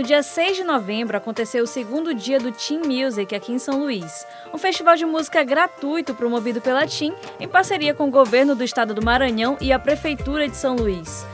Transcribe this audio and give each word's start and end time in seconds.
No 0.00 0.06
dia 0.06 0.22
6 0.22 0.56
de 0.56 0.64
novembro 0.64 1.14
aconteceu 1.14 1.62
o 1.62 1.66
segundo 1.66 2.14
dia 2.14 2.40
do 2.40 2.50
Team 2.50 2.80
Music 2.86 3.34
aqui 3.34 3.52
em 3.52 3.58
São 3.58 3.80
Luís, 3.80 4.26
um 4.50 4.56
festival 4.56 4.96
de 4.96 5.04
música 5.04 5.44
gratuito 5.44 6.14
promovido 6.14 6.58
pela 6.58 6.86
Team 6.86 7.14
em 7.38 7.46
parceria 7.46 7.92
com 7.92 8.08
o 8.08 8.10
governo 8.10 8.54
do 8.54 8.64
estado 8.64 8.94
do 8.94 9.04
Maranhão 9.04 9.58
e 9.60 9.70
a 9.70 9.78
prefeitura 9.78 10.48
de 10.48 10.56
São 10.56 10.74
Luís. 10.74 11.26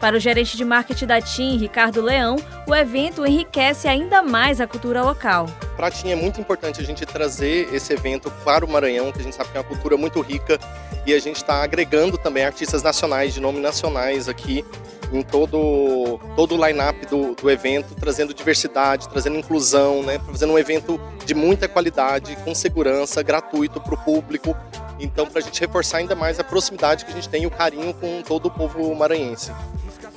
Para 0.00 0.16
o 0.16 0.20
gerente 0.20 0.56
de 0.56 0.64
marketing 0.64 1.06
da 1.06 1.20
TIM, 1.20 1.56
Ricardo 1.56 2.00
Leão, 2.00 2.36
o 2.68 2.74
evento 2.74 3.26
enriquece 3.26 3.88
ainda 3.88 4.22
mais 4.22 4.60
a 4.60 4.66
cultura 4.66 5.02
local. 5.02 5.46
Para 5.76 5.88
a 5.88 5.90
TIM 5.90 6.10
é 6.10 6.14
muito 6.14 6.40
importante 6.40 6.80
a 6.80 6.84
gente 6.84 7.04
trazer 7.04 7.68
esse 7.74 7.92
evento 7.92 8.30
para 8.44 8.64
o 8.64 8.68
Maranhão, 8.68 9.10
que 9.10 9.18
a 9.18 9.22
gente 9.22 9.34
sabe 9.34 9.50
que 9.50 9.56
é 9.56 9.60
uma 9.60 9.66
cultura 9.66 9.96
muito 9.96 10.20
rica, 10.20 10.56
e 11.04 11.12
a 11.12 11.18
gente 11.18 11.36
está 11.36 11.64
agregando 11.64 12.16
também 12.16 12.44
artistas 12.44 12.80
nacionais, 12.80 13.34
de 13.34 13.40
nome 13.40 13.58
nacionais 13.58 14.28
aqui, 14.28 14.64
em 15.12 15.22
todo, 15.22 16.20
todo 16.36 16.54
o 16.54 16.66
line-up 16.66 17.04
do, 17.06 17.34
do 17.34 17.50
evento, 17.50 17.94
trazendo 17.96 18.32
diversidade, 18.32 19.08
trazendo 19.08 19.36
inclusão, 19.36 20.02
né, 20.04 20.20
fazendo 20.30 20.52
um 20.52 20.58
evento 20.58 21.00
de 21.24 21.34
muita 21.34 21.66
qualidade, 21.66 22.36
com 22.44 22.54
segurança, 22.54 23.20
gratuito 23.20 23.80
para 23.80 23.94
o 23.94 23.98
público. 23.98 24.56
Então, 25.00 25.26
para 25.26 25.40
a 25.40 25.42
gente 25.42 25.60
reforçar 25.60 25.98
ainda 25.98 26.14
mais 26.14 26.38
a 26.38 26.44
proximidade 26.44 27.04
que 27.04 27.10
a 27.10 27.14
gente 27.14 27.28
tem 27.28 27.44
e 27.44 27.46
o 27.46 27.50
carinho 27.50 27.94
com 27.94 28.22
todo 28.22 28.46
o 28.46 28.50
povo 28.50 28.94
maranhense. 28.94 29.52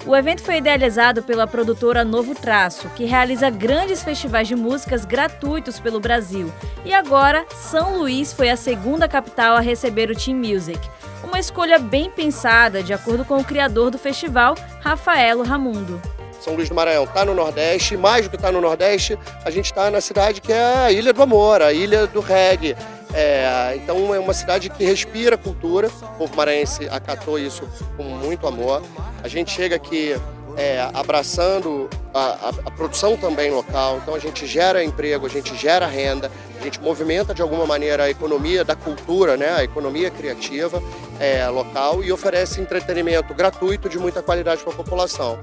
O 0.05 0.15
evento 0.15 0.41
foi 0.41 0.57
idealizado 0.57 1.21
pela 1.21 1.45
produtora 1.45 2.03
Novo 2.03 2.33
Traço, 2.33 2.89
que 2.95 3.05
realiza 3.05 3.51
grandes 3.51 4.03
festivais 4.03 4.47
de 4.47 4.55
músicas 4.55 5.05
gratuitos 5.05 5.79
pelo 5.79 5.99
Brasil. 5.99 6.51
E 6.83 6.91
agora, 6.91 7.45
São 7.51 7.99
Luís 7.99 8.33
foi 8.33 8.49
a 8.49 8.57
segunda 8.57 9.07
capital 9.07 9.55
a 9.55 9.59
receber 9.59 10.09
o 10.09 10.15
Team 10.15 10.37
Music. 10.37 10.79
Uma 11.23 11.39
escolha 11.39 11.77
bem 11.77 12.09
pensada, 12.09 12.81
de 12.81 12.93
acordo 12.93 13.23
com 13.23 13.37
o 13.37 13.43
criador 13.43 13.91
do 13.91 13.99
festival, 13.99 14.55
Rafaelo 14.79 15.43
Ramundo. 15.43 16.01
São 16.39 16.55
Luís 16.55 16.67
do 16.67 16.73
Maranhão 16.73 17.03
está 17.03 17.23
no 17.23 17.35
Nordeste, 17.35 17.95
mais 17.95 18.25
do 18.25 18.31
que 18.31 18.35
está 18.35 18.51
no 18.51 18.59
Nordeste, 18.59 19.17
a 19.45 19.51
gente 19.51 19.65
está 19.65 19.91
na 19.91 20.01
cidade 20.01 20.41
que 20.41 20.51
é 20.51 20.77
a 20.85 20.91
Ilha 20.91 21.13
do 21.13 21.21
Amor, 21.21 21.61
a 21.61 21.71
Ilha 21.71 22.07
do 22.07 22.19
Reggae. 22.19 22.75
É, 23.13 23.73
então 23.75 24.13
é 24.15 24.19
uma 24.19 24.33
cidade 24.33 24.69
que 24.69 24.83
respira 24.83 25.37
cultura, 25.37 25.87
o 25.87 26.17
povo 26.17 26.35
maranhense 26.35 26.87
acatou 26.89 27.37
isso 27.37 27.67
com 27.97 28.03
muito 28.03 28.47
amor. 28.47 28.81
A 29.23 29.27
gente 29.27 29.51
chega 29.51 29.75
aqui 29.75 30.15
é, 30.57 30.89
abraçando 30.93 31.89
a, 32.13 32.19
a, 32.19 32.49
a, 32.49 32.71
produção 32.71 33.15
também 33.15 33.51
local, 33.51 33.99
então 34.01 34.15
a 34.15 34.19
gente 34.19 34.45
gera 34.45 34.83
emprego, 34.83 35.25
a 35.25 35.29
gente 35.29 35.55
gera 35.55 35.85
renda, 35.87 36.31
a 36.59 36.63
gente 36.63 36.79
movimenta 36.79 37.33
de 37.33 37.41
alguma 37.41 37.65
maneira 37.65 38.03
a 38.03 38.09
economia 38.09 38.63
da 38.63 38.75
cultura, 38.75 39.37
né, 39.37 39.51
a 39.51 39.63
economia 39.63 40.09
criativa 40.09 40.81
é, 41.19 41.47
local 41.47 42.03
e 42.03 42.11
oferece 42.11 42.59
entretenimento 42.59 43.33
gratuito 43.33 43.87
de 43.87 43.97
muita 43.97 44.21
qualidade 44.21 44.63
para 44.63 44.73
a 44.73 44.75
população. 44.75 45.39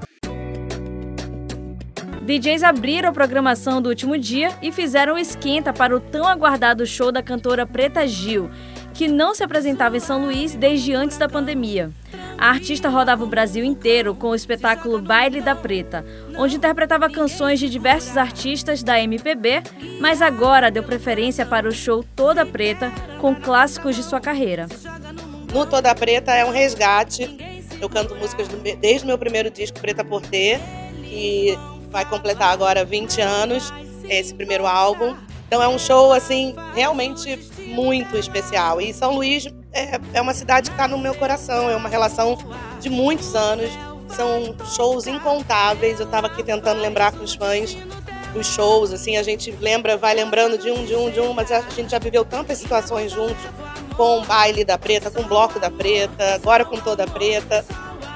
DJs 2.29 2.63
abriram 2.63 3.09
a 3.09 3.13
programação 3.13 3.81
do 3.81 3.89
último 3.89 4.19
dia 4.19 4.51
e 4.61 4.71
fizeram 4.71 5.17
esquenta 5.17 5.73
para 5.73 5.97
o 5.97 5.99
tão 5.99 6.27
aguardado 6.27 6.85
show 6.85 7.11
da 7.11 7.23
cantora 7.23 7.65
Preta 7.65 8.07
Gil, 8.07 8.51
que 8.93 9.09
não 9.09 9.35
se 9.35 9.43
apresentava 9.43 9.97
em 9.97 10.01
São 10.01 10.27
Luís 10.27 10.55
desde 10.55 10.93
antes 10.93 11.17
da 11.17 11.27
pandemia. 11.27 11.91
A 12.37 12.51
artista 12.51 12.91
rodava 12.91 13.25
o 13.25 13.27
Brasil 13.27 13.65
inteiro 13.65 14.15
com 14.15 14.29
o 14.29 14.35
espetáculo 14.35 15.01
Baile 15.01 15.41
da 15.41 15.55
Preta, 15.55 16.05
onde 16.37 16.57
interpretava 16.57 17.09
canções 17.09 17.59
de 17.59 17.71
diversos 17.71 18.15
artistas 18.19 18.83
da 18.83 19.01
MPB, 19.01 19.63
mas 19.99 20.21
agora 20.21 20.71
deu 20.71 20.83
preferência 20.83 21.47
para 21.47 21.67
o 21.67 21.73
show 21.73 22.05
Toda 22.15 22.45
Preta 22.45 22.93
com 23.19 23.35
clássicos 23.35 23.97
de 23.97 24.03
sua 24.03 24.21
carreira. 24.21 24.67
No 25.51 25.65
Toda 25.65 25.95
Preta 25.95 26.33
é 26.35 26.45
um 26.45 26.51
resgate. 26.51 27.39
Eu 27.81 27.89
canto 27.89 28.15
músicas 28.17 28.49
desde 28.49 29.05
o 29.05 29.07
meu 29.07 29.17
primeiro 29.17 29.51
disco, 29.51 29.81
Preta 29.81 30.05
por 30.05 30.21
Ter, 30.21 30.61
que 31.03 31.57
vai 31.91 32.05
completar 32.05 32.53
agora 32.53 32.85
20 32.85 33.21
anos, 33.21 33.73
esse 34.09 34.35
primeiro 34.35 34.67
álbum. 34.67 35.17
Então 35.47 35.63
é 35.63 35.69
um 35.69 35.79
show, 35.79 36.13
assim, 36.13 36.55
realmente 36.75 37.39
muito 37.67 38.17
especial. 38.17 38.81
E 38.81 38.93
São 38.93 39.15
Luís 39.15 39.47
é, 39.73 39.99
é 40.15 40.21
uma 40.21 40.35
cidade 40.35 40.71
que 40.71 40.75
está 40.75 40.87
no 40.87 40.99
meu 40.99 41.15
coração, 41.15 41.71
é 41.71 41.77
uma 41.77 41.89
relação 41.89 42.39
de 42.81 42.91
muitos 42.91 43.35
anos. 43.35 43.71
São 44.11 44.55
shows 44.75 45.07
incontáveis. 45.07 46.01
Eu 46.01 46.07
estava 46.07 46.27
aqui 46.27 46.43
tentando 46.43 46.81
lembrar 46.81 47.13
com 47.13 47.25
os 47.25 47.35
fãs 47.35 47.77
dos 48.33 48.47
shows, 48.47 48.93
assim, 48.93 49.17
a 49.17 49.23
gente 49.23 49.51
lembra, 49.53 49.97
vai 49.97 50.15
lembrando 50.15 50.59
de 50.59 50.71
um, 50.71 50.85
de 50.85 50.95
um, 50.95 51.11
de 51.11 51.21
um, 51.21 51.33
mas 51.33 51.51
a 51.51 51.61
gente 51.71 51.91
já 51.91 51.99
viveu 51.99 52.25
tantas 52.25 52.59
situações 52.59 53.11
juntos, 53.11 53.43
com 53.97 54.19
o 54.21 54.25
baile 54.25 54.65
da 54.65 54.79
preta, 54.79 55.11
com 55.11 55.23
o 55.23 55.25
bloco 55.25 55.59
da 55.59 55.71
preta, 55.71 56.35
agora 56.35 56.65
com 56.65 56.79
toda 56.79 57.05
a 57.05 57.07
preta. 57.07 57.65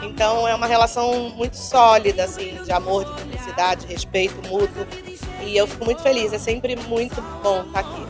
Então 0.03 0.47
é 0.47 0.55
uma 0.55 0.67
relação 0.67 1.31
muito 1.31 1.57
sólida, 1.57 2.25
assim, 2.25 2.63
de 2.63 2.71
amor, 2.73 3.05
de 3.05 3.32
respeito 3.89 4.37
mútuo. 4.49 4.87
E 5.45 5.57
eu 5.57 5.67
fico 5.67 5.85
muito 5.85 6.03
feliz, 6.03 6.33
é 6.33 6.39
sempre 6.39 6.77
muito 6.77 7.21
bom 7.43 7.63
estar 7.63 7.81
aqui. 7.81 8.07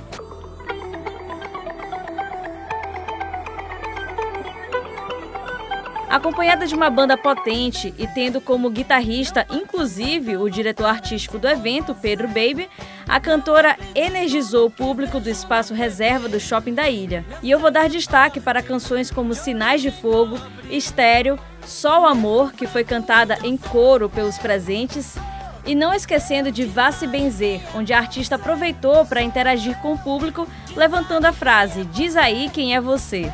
Acompanhada 6.13 6.67
de 6.67 6.75
uma 6.75 6.91
banda 6.91 7.17
potente 7.17 7.95
e 7.97 8.07
tendo 8.07 8.39
como 8.39 8.69
guitarrista, 8.69 9.47
inclusive, 9.51 10.37
o 10.37 10.51
diretor 10.51 10.85
artístico 10.85 11.39
do 11.39 11.49
evento, 11.49 11.95
Pedro 11.95 12.29
Baby, 12.29 12.69
a 13.09 13.19
cantora 13.19 13.79
energizou 13.95 14.67
o 14.67 14.71
público 14.71 15.19
do 15.19 15.31
espaço 15.31 15.73
reserva 15.73 16.29
do 16.29 16.39
shopping 16.39 16.75
da 16.75 16.91
ilha. 16.91 17.25
E 17.43 17.51
eu 17.51 17.59
vou 17.59 17.71
dar 17.71 17.89
destaque 17.89 18.41
para 18.41 18.63
canções 18.63 19.11
como 19.11 19.33
Sinais 19.33 19.81
de 19.81 19.91
Fogo, 19.91 20.39
Estéreo, 20.71 21.39
Só 21.65 22.03
o 22.03 22.07
Amor, 22.07 22.53
que 22.53 22.67
foi 22.67 22.85
cantada 22.85 23.39
em 23.43 23.57
coro 23.57 24.11
pelos 24.11 24.37
presentes, 24.37 25.17
e 25.65 25.75
não 25.75 25.95
esquecendo 25.95 26.51
de 26.51 26.65
Vá 26.65 26.91
se 26.91 27.07
benzer, 27.07 27.61
onde 27.75 27.93
a 27.93 27.99
artista 27.99 28.37
aproveitou 28.37 29.05
para 29.07 29.23
interagir 29.23 29.77
com 29.79 29.93
o 29.93 29.99
público, 29.99 30.47
levantando 30.75 31.27
a 31.27 31.33
frase: 31.33 31.85
Diz 31.85 32.17
aí 32.17 32.51
quem 32.53 32.75
é 32.75 32.81
você. 32.81 33.31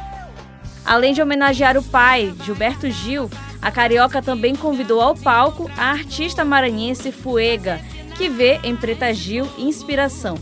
Além 0.84 1.12
de 1.12 1.20
homenagear 1.20 1.76
o 1.76 1.82
pai, 1.82 2.34
Gilberto 2.44 2.90
Gil, 2.90 3.30
a 3.60 3.70
carioca 3.70 4.22
também 4.22 4.54
convidou 4.54 5.00
ao 5.00 5.14
palco 5.14 5.70
a 5.76 5.90
artista 5.90 6.44
maranhense 6.44 7.12
Fuega, 7.12 7.80
que 8.16 8.28
vê 8.28 8.58
em 8.62 8.76
Preta 8.76 9.12
Gil 9.12 9.46
inspiração. 9.58 10.38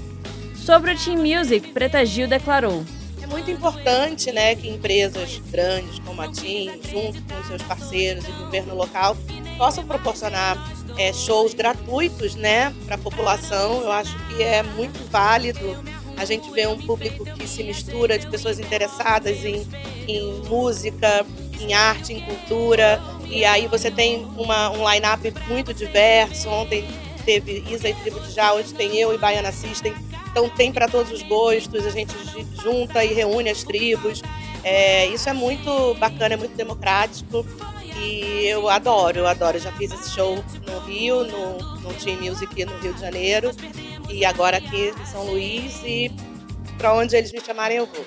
Sobre 0.55 0.93
o 0.93 0.99
Team 0.99 1.19
Music, 1.19 1.73
Preta 1.73 2.05
Gil 2.05 2.29
declarou: 2.29 2.85
É 3.23 3.27
muito 3.27 3.51
importante 3.51 4.31
né, 4.33 4.55
que 4.55 4.69
empresas 4.69 5.41
grandes 5.51 5.99
como 6.01 6.21
a 6.21 6.29
Team, 6.29 6.79
junto 6.83 7.23
com 7.23 7.45
seus 7.45 7.63
parceiros 7.63 8.27
e 8.29 8.33
governo 8.33 8.75
local, 8.75 9.17
possam 9.57 9.85
proporcionar 9.85 10.57
é, 10.99 11.13
shows 11.13 11.55
gratuitos 11.55 12.35
né, 12.35 12.75
para 12.87 12.95
a 12.95 12.99
população. 12.99 13.83
Eu 13.83 13.93
acho 13.93 14.17
que 14.29 14.43
é 14.43 14.63
muito 14.63 14.99
válido 15.11 15.77
a 16.17 16.25
gente 16.25 16.51
vê 16.51 16.67
um 16.67 16.79
público 16.79 17.25
que 17.25 17.47
se 17.47 17.63
mistura 17.63 18.19
de 18.19 18.27
pessoas 18.27 18.59
interessadas 18.59 19.45
em, 19.45 19.67
em 20.09 20.43
música, 20.49 21.27
em 21.61 21.75
arte, 21.75 22.15
em 22.15 22.21
cultura. 22.21 23.01
E 23.27 23.45
aí 23.45 23.67
você 23.67 23.91
tem 23.91 24.25
uma, 24.37 24.71
um 24.71 24.91
line-up 24.91 25.33
muito 25.47 25.75
diverso. 25.75 26.49
Ontem 26.49 26.89
teve 27.25 27.63
Isa 27.71 27.91
e 27.91 27.95
Tribo 27.95 28.19
de 28.21 28.33
Já, 28.33 28.55
hoje 28.55 28.73
tem 28.73 28.97
eu 28.97 29.15
e 29.15 29.19
Baiana 29.19 29.53
System. 29.53 29.95
Então 30.31 30.49
tem 30.49 30.73
para 30.73 30.89
todos 30.89 31.13
os 31.13 31.23
gostos, 31.23 31.85
a 31.85 31.91
gente 31.91 32.15
junta 32.63 33.05
e 33.05 33.13
reúne 33.13 33.51
as 33.51 33.63
tribos. 33.63 34.23
É, 34.65 35.07
isso 35.09 35.29
é 35.29 35.33
muito 35.33 35.95
bacana, 35.95 36.35
é 36.35 36.37
muito 36.37 36.57
democrático 36.57 37.45
e 38.01 38.47
eu 38.47 38.69
adoro, 38.69 39.19
eu 39.19 39.27
adoro. 39.27 39.57
Eu 39.57 39.61
já 39.61 39.73
fiz 39.73 39.93
esse 39.93 40.11
show 40.11 40.43
no 40.67 40.79
Rio, 40.81 41.25
no, 41.25 41.59
no 41.81 41.95
Team 41.95 42.21
Music 42.21 42.65
no 42.65 42.77
Rio 42.79 42.95
de 42.95 43.01
Janeiro 43.01 43.51
e 44.11 44.25
agora 44.25 44.59
aqui 44.59 44.93
em 44.99 45.07
São 45.07 45.25
Luís 45.25 45.83
e 45.85 46.11
para 46.79 46.95
onde 46.95 47.17
eles 47.17 47.33
me 47.33 47.41
chamarem 47.41 47.79
eu 47.79 47.87
vou. 47.87 48.05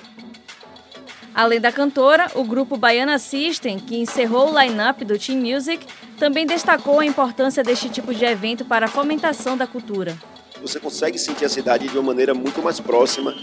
Além 1.34 1.60
da 1.60 1.70
cantora, 1.70 2.30
o 2.34 2.42
grupo 2.42 2.76
Baiana 2.76 3.18
System, 3.18 3.78
que 3.78 3.96
encerrou 3.96 4.52
o 4.52 4.60
line-up 4.60 5.04
do 5.04 5.18
Team 5.18 5.38
Music, 5.38 5.86
também 6.18 6.44
destacou 6.44 7.00
a 7.00 7.06
importância 7.06 7.62
deste 7.62 7.88
tipo 7.88 8.12
de 8.12 8.24
evento 8.24 8.64
para 8.64 8.86
a 8.86 8.88
fomentação 8.88 9.56
da 9.56 9.66
cultura. 9.66 10.16
Você 10.60 10.78
consegue 10.78 11.18
sentir 11.18 11.44
a 11.44 11.48
cidade 11.48 11.88
de 11.88 11.96
uma 11.96 12.08
maneira 12.08 12.34
muito 12.34 12.62
mais 12.62 12.78
próxima 12.78 13.34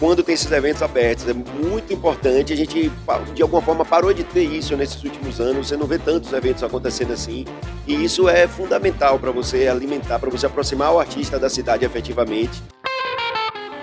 quando 0.00 0.22
tem 0.22 0.34
esses 0.34 0.50
eventos 0.50 0.82
abertos. 0.82 1.28
É 1.28 1.32
muito 1.32 1.92
importante. 1.92 2.52
A 2.52 2.56
gente, 2.56 2.90
de 3.34 3.42
alguma 3.42 3.62
forma, 3.62 3.84
parou 3.84 4.12
de 4.12 4.24
ter 4.24 4.44
isso 4.44 4.76
nesses 4.76 5.02
últimos 5.02 5.40
anos. 5.40 5.68
Você 5.68 5.76
não 5.76 5.86
vê 5.86 5.98
tantos 5.98 6.32
eventos 6.32 6.62
acontecendo 6.62 7.12
assim. 7.12 7.44
E 7.86 8.04
isso 8.04 8.28
é 8.28 8.48
fundamental 8.48 9.18
para 9.18 9.30
você 9.30 9.68
alimentar, 9.68 10.18
para 10.18 10.30
você 10.30 10.46
aproximar 10.46 10.92
o 10.92 10.98
artista 10.98 11.38
da 11.38 11.48
cidade 11.48 11.84
efetivamente. 11.84 12.62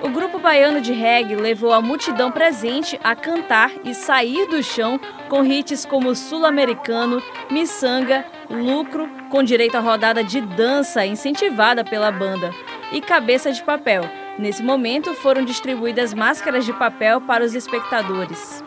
O 0.03 0.09
grupo 0.09 0.39
baiano 0.39 0.81
de 0.81 0.94
reggae 0.94 1.35
levou 1.35 1.71
a 1.71 1.79
multidão 1.79 2.31
presente 2.31 2.99
a 3.03 3.15
cantar 3.15 3.71
e 3.85 3.94
sair 3.94 4.47
do 4.47 4.63
chão 4.63 4.99
com 5.29 5.45
hits 5.45 5.85
como 5.85 6.15
Sul-Americano, 6.15 7.21
Miçanga, 7.51 8.25
Lucro, 8.49 9.07
com 9.29 9.44
direito 9.44 9.77
à 9.77 9.79
rodada 9.79 10.23
de 10.23 10.41
dança 10.41 11.05
incentivada 11.05 11.83
pela 11.83 12.11
banda, 12.11 12.51
e 12.91 13.01
Cabeça 13.01 13.51
de 13.51 13.63
Papel, 13.63 14.03
Nesse 14.41 14.63
momento, 14.63 15.13
foram 15.13 15.43
distribuídas 15.43 16.13
máscaras 16.13 16.65
de 16.65 16.73
papel 16.73 17.21
para 17.21 17.43
os 17.43 17.53
espectadores. 17.53 18.63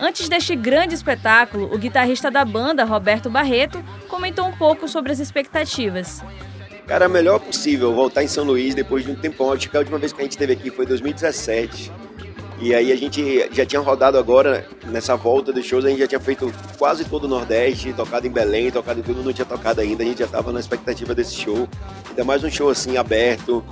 Antes 0.00 0.28
deste 0.28 0.56
grande 0.56 0.94
espetáculo, 0.94 1.72
o 1.72 1.78
guitarrista 1.78 2.30
da 2.30 2.44
banda, 2.44 2.84
Roberto 2.84 3.28
Barreto, 3.28 3.84
comentou 4.08 4.46
um 4.46 4.56
pouco 4.56 4.88
sobre 4.88 5.12
as 5.12 5.18
expectativas. 5.18 6.22
Cara, 6.86 7.08
melhor 7.08 7.38
possível 7.38 7.92
voltar 7.94 8.22
em 8.22 8.28
São 8.28 8.44
Luís 8.44 8.74
depois 8.74 9.04
de 9.04 9.10
um 9.10 9.14
tempão. 9.14 9.52
Acho 9.52 9.68
que 9.68 9.76
a 9.76 9.80
última 9.80 9.98
vez 9.98 10.12
que 10.12 10.20
a 10.20 10.24
gente 10.24 10.32
esteve 10.32 10.52
aqui 10.54 10.70
foi 10.70 10.84
em 10.84 10.88
2017. 10.88 11.92
E 12.62 12.72
aí 12.72 12.92
a 12.92 12.96
gente 12.96 13.48
já 13.50 13.66
tinha 13.66 13.82
rodado 13.82 14.16
agora, 14.16 14.64
nessa 14.86 15.16
volta 15.16 15.52
dos 15.52 15.66
shows, 15.66 15.84
a 15.84 15.88
gente 15.88 15.98
já 15.98 16.06
tinha 16.06 16.20
feito 16.20 16.54
quase 16.78 17.04
todo 17.04 17.24
o 17.24 17.28
Nordeste, 17.28 17.92
tocado 17.92 18.24
em 18.24 18.30
Belém, 18.30 18.70
tocado 18.70 19.00
em 19.00 19.02
tudo, 19.02 19.20
não 19.20 19.32
tinha 19.32 19.44
tocado 19.44 19.80
ainda, 19.80 20.04
a 20.04 20.06
gente 20.06 20.20
já 20.20 20.26
estava 20.26 20.52
na 20.52 20.60
expectativa 20.60 21.12
desse 21.12 21.34
show. 21.34 21.68
Ainda 22.08 22.22
mais 22.22 22.44
um 22.44 22.48
show 22.48 22.70
assim, 22.70 22.96
aberto, 22.96 23.64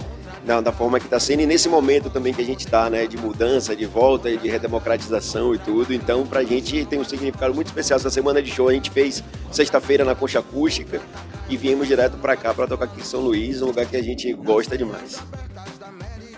da, 0.45 0.61
da 0.61 0.73
forma 0.73 0.99
que 0.99 1.05
está 1.05 1.21
sendo, 1.21 1.43
e 1.43 1.47
nesse 1.47 1.69
momento 1.69 2.11
também 2.11 2.35
que 2.35 2.43
a 2.43 2.45
gente 2.45 2.67
está, 2.67 2.91
né, 2.91 3.07
de 3.07 3.17
mudança, 3.17 3.77
de 3.77 3.87
volta, 3.87 4.37
de 4.37 4.49
redemocratização 4.49 5.55
e 5.55 5.59
tudo. 5.59 5.95
Então, 5.95 6.27
para 6.27 6.41
a 6.41 6.45
gente 6.45 6.85
tem 6.85 6.99
um 6.99 7.05
significado 7.05 7.55
muito 7.55 7.69
especial. 7.69 7.97
Essa 7.97 8.11
semana 8.11 8.43
de 8.43 8.51
show 8.51 8.69
a 8.69 8.73
gente 8.73 8.91
fez 8.91 9.23
sexta-feira 9.53 10.05
na 10.05 10.17
Concha 10.17 10.41
Acústica 10.41 11.01
e 11.49 11.57
viemos 11.57 11.87
direto 11.87 12.17
para 12.17 12.35
cá 12.35 12.53
para 12.53 12.67
tocar 12.67 12.87
aqui 12.87 13.01
em 13.01 13.05
São 13.05 13.21
Luís, 13.21 13.63
um 13.63 13.67
lugar 13.67 13.87
que 13.87 13.97
a 13.97 14.03
gente 14.03 14.33
gosta 14.33 14.77
demais. 14.77 15.23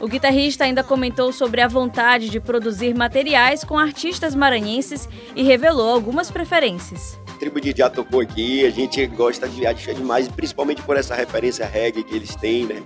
O 0.02 0.08
guitarrista 0.08 0.64
ainda 0.64 0.82
comentou 0.82 1.32
sobre 1.32 1.60
a 1.60 1.68
vontade 1.68 2.28
de 2.28 2.40
produzir 2.40 2.92
materiais 2.92 3.62
com 3.62 3.78
artistas 3.78 4.34
maranhenses 4.34 5.08
e 5.36 5.44
revelou 5.44 5.88
algumas 5.88 6.28
preferências. 6.28 7.16
A 7.28 7.38
tribo 7.38 7.60
de 7.60 7.72
já 7.76 7.88
tocou 7.88 8.20
aqui, 8.20 8.66
a 8.66 8.70
gente 8.70 9.06
gosta 9.06 9.48
de 9.48 9.64
achar 9.64 9.94
demais, 9.94 10.26
principalmente 10.26 10.82
por 10.82 10.96
essa 10.96 11.14
referência 11.14 11.64
reggae 11.64 12.02
que 12.02 12.16
eles 12.16 12.34
têm, 12.34 12.66
né? 12.66 12.82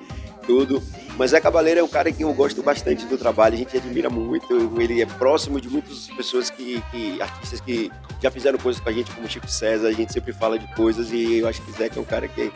Tudo. 0.46 0.82
Mas 1.16 1.30
Zé 1.30 1.40
Cabaleiro 1.40 1.80
é 1.80 1.82
um 1.82 1.88
cara 1.88 2.12
que 2.12 2.22
eu 2.22 2.34
gosto 2.34 2.62
bastante 2.62 3.06
do 3.06 3.16
trabalho, 3.16 3.54
a 3.54 3.58
gente 3.58 3.74
admira 3.74 4.10
muito. 4.10 4.78
Ele 4.78 5.00
é 5.00 5.06
próximo 5.06 5.58
de 5.58 5.70
muitas 5.70 6.08
pessoas 6.08 6.50
que, 6.50 6.82
que 6.90 7.22
artistas 7.22 7.62
que 7.62 7.90
já 8.22 8.30
fizeram 8.30 8.58
coisas 8.58 8.78
com 8.78 8.90
a 8.90 8.92
gente, 8.92 9.10
como 9.12 9.26
Chico 9.26 9.48
César, 9.48 9.88
a 9.88 9.92
gente 9.92 10.12
sempre 10.12 10.34
fala 10.34 10.58
de 10.58 10.66
coisas 10.74 11.10
e 11.10 11.38
eu 11.38 11.48
acho 11.48 11.62
que 11.62 11.72
Zé 11.72 11.90
é 11.96 11.98
um 11.98 12.04
cara 12.04 12.28
que 12.28 12.52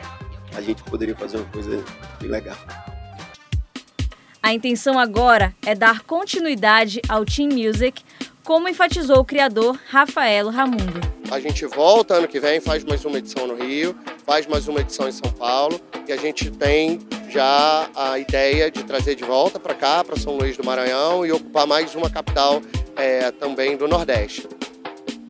a 0.54 0.60
gente 0.60 0.82
poderia 0.82 1.16
fazer 1.16 1.38
uma 1.38 1.46
coisa 1.46 1.82
bem 2.20 2.30
legal. 2.30 2.58
A 4.42 4.54
intenção 4.54 4.98
agora 4.98 5.54
é 5.64 5.74
dar 5.74 6.00
continuidade 6.00 7.02
ao 7.08 7.26
Team 7.26 7.50
Music, 7.50 8.02
como 8.42 8.68
enfatizou 8.68 9.18
o 9.18 9.24
criador 9.24 9.78
Rafaelo 9.88 10.48
Ramundo. 10.48 10.98
A 11.30 11.38
gente 11.38 11.66
volta 11.66 12.14
ano 12.14 12.26
que 12.26 12.40
vem, 12.40 12.58
faz 12.58 12.82
mais 12.82 13.04
uma 13.04 13.18
edição 13.18 13.46
no 13.46 13.54
Rio, 13.54 13.94
faz 14.24 14.46
mais 14.46 14.66
uma 14.66 14.80
edição 14.80 15.08
em 15.08 15.12
São 15.12 15.30
Paulo 15.30 15.78
e 16.08 16.12
a 16.12 16.16
gente 16.16 16.50
tem 16.50 16.98
já 17.28 17.88
a 17.94 18.18
ideia 18.18 18.70
de 18.70 18.82
trazer 18.82 19.14
de 19.14 19.24
volta 19.24 19.60
para 19.60 19.74
cá, 19.74 20.02
para 20.02 20.16
São 20.16 20.36
Luís 20.36 20.56
do 20.56 20.64
Maranhão 20.64 21.24
e 21.24 21.30
ocupar 21.30 21.66
mais 21.66 21.94
uma 21.94 22.10
capital 22.10 22.62
é, 22.96 23.30
também 23.30 23.76
do 23.76 23.86
Nordeste. 23.86 24.48